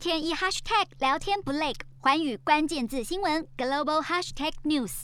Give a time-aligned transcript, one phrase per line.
[0.00, 5.02] 天一 hashtag 聊天不累，寰宇关键字新闻 global hashtag news。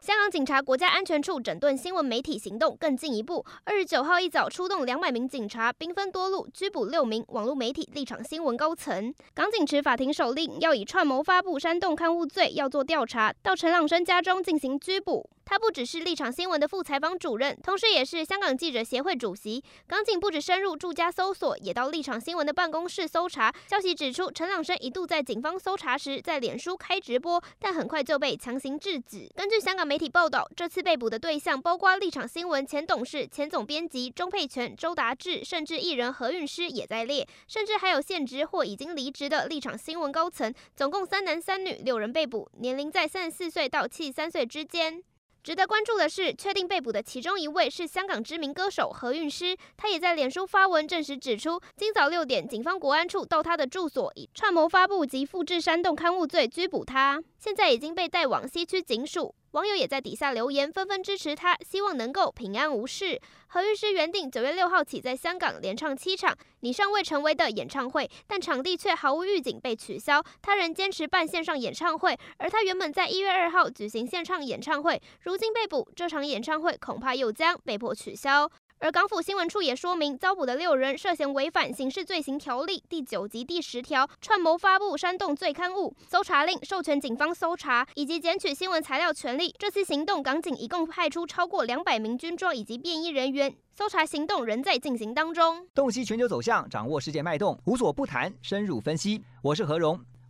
[0.00, 3.46] 香港警察国家安全处整顿新闻媒体行动更进一步。
[3.62, 9.14] 二十九号一早，出动两百名警察，兵分多路，拘捕六名网络媒体立场新闻高层。
[9.32, 15.30] 港警持法庭手令，要以串谋发布煽动刊物罪要做调查，到陈朗生家中进行拘捕。
[15.44, 19.62] 他不只是立场新闻的副采访主任，同时也是香港记者协会主席。
[19.86, 23.52] 港警不止深入住家搜索，也到立场新闻的办公室搜查。
[23.68, 29.28] 消息指出，陈朗生一度在警方搜查时，在脸书开直播，但很快就被强行制止。
[29.34, 40.52] 根据香港媒体报道，这次被捕的对象包括立场新闻前董事、前总编辑钟佩权、周达志，甚至艺人何韵诗也在列，甚至还有现职或已经离职的立场新闻高层。
[40.74, 45.02] 总共三男三女，六人被捕，年龄在三十四岁到七十三岁之间。
[45.42, 59.34] 值得关注的是，确定被捕的其中一位是香港知名歌手何韵诗，他也在脸书发文证实指出，今早六点，警方国安处到他的住所，以串谋发布及复制煽动刊物罪拘捕他，现在已经被带往西区警署。
[59.52, 63.20] 网友也在底下留言，纷纷支持他，希望能够平安无事。
[63.48, 70.24] 何韵诗原定九月六号起在香港连唱七场《你尚未成为》的演唱会，但场地却毫无预警被取消。
[70.40, 78.50] 他仍坚持办线上演唱会，而他原本在一月二号举行线上演唱会，如今被捕，这场演唱会恐怕又将被迫取消。
[78.82, 89.54] 而港府新闻处也说明，遭捕的六人涉嫌违反刑事罪行条例第九及第十条，串谋发布煽动罪刊物，搜查令授权警方搜查以及检取新闻材料权利。
[89.56, 95.64] 这次行动，港警一共派出超过两百名军装以及便衣人员，搜查行动仍在进行当中。
[95.72, 99.22] 洞悉全球走向，掌握世界脉动，无所不谈，深入分析。
[99.42, 100.00] 我是何荣。